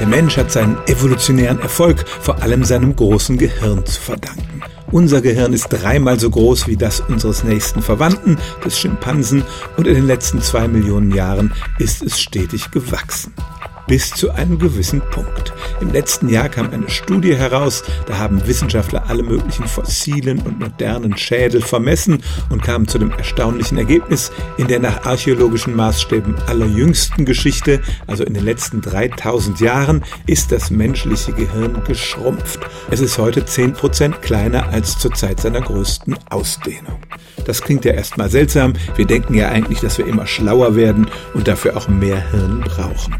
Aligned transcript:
Der 0.00 0.08
Mensch 0.08 0.38
hat 0.38 0.50
seinen 0.50 0.78
evolutionären 0.86 1.60
Erfolg 1.60 2.08
vor 2.08 2.42
allem 2.42 2.64
seinem 2.64 2.96
großen 2.96 3.36
Gehirn 3.36 3.84
zu 3.84 4.00
verdanken. 4.00 4.62
Unser 4.90 5.20
Gehirn 5.20 5.52
ist 5.52 5.68
dreimal 5.68 6.18
so 6.18 6.30
groß 6.30 6.66
wie 6.66 6.76
das 6.76 7.00
unseres 7.00 7.44
nächsten 7.44 7.82
Verwandten, 7.82 8.38
des 8.64 8.78
Schimpansen, 8.78 9.44
und 9.76 9.86
in 9.86 9.94
den 9.94 10.06
letzten 10.06 10.40
zwei 10.40 10.66
Millionen 10.66 11.14
Jahren 11.14 11.52
ist 11.78 12.02
es 12.02 12.18
stetig 12.18 12.70
gewachsen 12.70 13.34
bis 13.90 14.12
zu 14.12 14.30
einem 14.30 14.56
gewissen 14.60 15.02
Punkt. 15.10 15.49
Im 15.80 15.92
letzten 15.92 16.28
Jahr 16.28 16.48
kam 16.48 16.70
eine 16.70 16.90
Studie 16.90 17.34
heraus, 17.34 17.82
da 18.06 18.18
haben 18.18 18.46
Wissenschaftler 18.46 19.04
alle 19.08 19.22
möglichen 19.22 19.66
fossilen 19.66 20.40
und 20.42 20.60
modernen 20.60 21.16
Schädel 21.16 21.62
vermessen 21.62 22.22
und 22.50 22.62
kamen 22.62 22.86
zu 22.86 22.98
dem 22.98 23.10
erstaunlichen 23.10 23.78
Ergebnis, 23.78 24.30
in 24.58 24.68
der 24.68 24.78
nach 24.78 25.06
archäologischen 25.06 25.74
Maßstäben 25.74 26.36
allerjüngsten 26.46 27.24
Geschichte, 27.24 27.80
also 28.06 28.24
in 28.24 28.34
den 28.34 28.44
letzten 28.44 28.82
3000 28.82 29.60
Jahren, 29.60 30.04
ist 30.26 30.52
das 30.52 30.70
menschliche 30.70 31.32
Gehirn 31.32 31.82
geschrumpft. 31.84 32.60
Es 32.90 33.00
ist 33.00 33.18
heute 33.18 33.42
10% 33.42 34.20
kleiner 34.20 34.68
als 34.68 34.98
zur 34.98 35.14
Zeit 35.14 35.40
seiner 35.40 35.62
größten 35.62 36.16
Ausdehnung. 36.28 37.00
Das 37.46 37.62
klingt 37.62 37.86
ja 37.86 37.92
erstmal 37.92 38.28
seltsam, 38.28 38.74
wir 38.96 39.06
denken 39.06 39.34
ja 39.34 39.48
eigentlich, 39.48 39.80
dass 39.80 39.96
wir 39.96 40.06
immer 40.06 40.26
schlauer 40.26 40.76
werden 40.76 41.06
und 41.32 41.48
dafür 41.48 41.76
auch 41.76 41.88
mehr 41.88 42.20
Hirn 42.30 42.60
brauchen. 42.60 43.14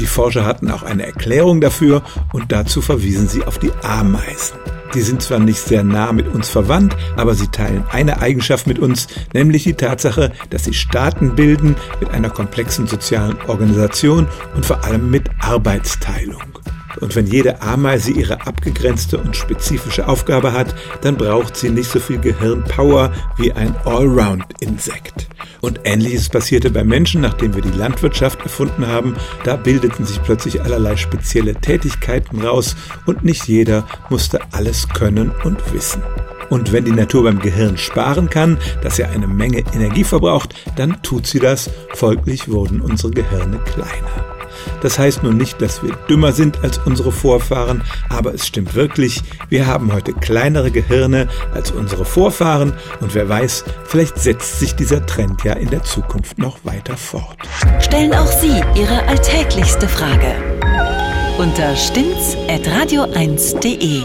Die 0.00 0.06
Forscher 0.06 0.44
hatten 0.44 0.70
auch 0.70 0.82
eine 0.82 1.06
Erklärung 1.06 1.60
dafür 1.60 2.02
und 2.32 2.52
dazu 2.52 2.80
verwiesen 2.80 3.28
sie 3.28 3.44
auf 3.44 3.58
die 3.58 3.72
Ameisen. 3.82 4.58
Die 4.94 5.02
sind 5.02 5.22
zwar 5.22 5.38
nicht 5.38 5.60
sehr 5.60 5.84
nah 5.84 6.12
mit 6.12 6.28
uns 6.28 6.48
verwandt, 6.48 6.96
aber 7.16 7.34
sie 7.34 7.48
teilen 7.48 7.84
eine 7.90 8.22
Eigenschaft 8.22 8.66
mit 8.66 8.78
uns, 8.78 9.06
nämlich 9.34 9.64
die 9.64 9.74
Tatsache, 9.74 10.32
dass 10.50 10.64
sie 10.64 10.72
Staaten 10.72 11.34
bilden 11.34 11.76
mit 12.00 12.10
einer 12.10 12.30
komplexen 12.30 12.86
sozialen 12.86 13.36
Organisation 13.48 14.26
und 14.54 14.64
vor 14.64 14.84
allem 14.84 15.10
mit 15.10 15.28
Arbeitsteilung. 15.40 16.58
Und 17.00 17.14
wenn 17.14 17.26
jede 17.26 17.62
Ameise 17.62 18.10
ihre 18.10 18.46
abgegrenzte 18.46 19.18
und 19.18 19.36
spezifische 19.36 20.08
Aufgabe 20.08 20.52
hat, 20.52 20.74
dann 21.02 21.16
braucht 21.16 21.56
sie 21.56 21.70
nicht 21.70 21.90
so 21.90 22.00
viel 22.00 22.18
Gehirnpower 22.18 23.12
wie 23.36 23.52
ein 23.52 23.74
Allround-Insekt. 23.84 25.28
Und 25.60 25.80
ähnliches 25.84 26.28
passierte 26.28 26.70
bei 26.70 26.84
Menschen, 26.84 27.20
nachdem 27.20 27.54
wir 27.54 27.62
die 27.62 27.76
Landwirtschaft 27.76 28.40
erfunden 28.42 28.86
haben. 28.86 29.16
Da 29.44 29.56
bildeten 29.56 30.04
sich 30.04 30.22
plötzlich 30.22 30.62
allerlei 30.62 30.96
spezielle 30.96 31.54
Tätigkeiten 31.54 32.40
raus 32.40 32.76
und 33.06 33.24
nicht 33.24 33.48
jeder 33.48 33.86
musste 34.08 34.40
alles 34.52 34.88
können 34.88 35.32
und 35.44 35.72
wissen. 35.72 36.02
Und 36.50 36.72
wenn 36.72 36.84
die 36.84 36.92
Natur 36.92 37.24
beim 37.24 37.40
Gehirn 37.40 37.76
sparen 37.76 38.30
kann, 38.30 38.58
das 38.82 38.96
ja 38.96 39.08
eine 39.08 39.26
Menge 39.26 39.64
Energie 39.74 40.04
verbraucht, 40.04 40.54
dann 40.76 41.02
tut 41.02 41.26
sie 41.26 41.40
das. 41.40 41.70
Folglich 41.94 42.48
wurden 42.48 42.80
unsere 42.80 43.12
Gehirne 43.12 43.58
kleiner. 43.58 44.37
Das 44.80 44.98
heißt 44.98 45.22
nun 45.22 45.36
nicht, 45.36 45.60
dass 45.60 45.82
wir 45.82 45.94
dümmer 46.08 46.32
sind 46.32 46.62
als 46.62 46.78
unsere 46.78 47.12
Vorfahren, 47.12 47.82
aber 48.08 48.34
es 48.34 48.46
stimmt 48.46 48.74
wirklich, 48.74 49.22
wir 49.48 49.66
haben 49.66 49.92
heute 49.92 50.12
kleinere 50.12 50.70
Gehirne 50.70 51.28
als 51.54 51.70
unsere 51.70 52.04
Vorfahren 52.04 52.74
und 53.00 53.14
wer 53.14 53.28
weiß, 53.28 53.64
vielleicht 53.84 54.18
setzt 54.18 54.58
sich 54.58 54.74
dieser 54.74 55.06
Trend 55.06 55.44
ja 55.44 55.52
in 55.54 55.70
der 55.70 55.84
Zukunft 55.84 56.38
noch 56.38 56.58
weiter 56.64 56.96
fort. 56.96 57.38
Stellen 57.80 58.14
auch 58.14 58.30
Sie 58.30 58.62
Ihre 58.74 59.06
alltäglichste 59.06 59.88
Frage 59.88 60.34
unter 61.38 61.74
stimmtz.radio1.de. 61.76 64.02